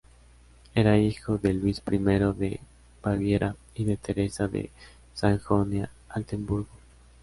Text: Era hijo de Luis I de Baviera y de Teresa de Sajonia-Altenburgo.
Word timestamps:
Era 0.73 0.97
hijo 0.97 1.37
de 1.37 1.53
Luis 1.53 1.83
I 1.91 1.97
de 1.99 2.59
Baviera 3.03 3.55
y 3.75 3.85
de 3.85 3.97
Teresa 3.97 4.47
de 4.47 4.71
Sajonia-Altenburgo. 5.13 6.69